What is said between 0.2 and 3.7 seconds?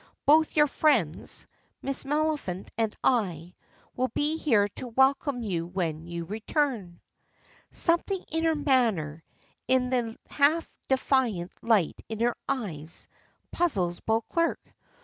Both your friends Miss Maliphant and I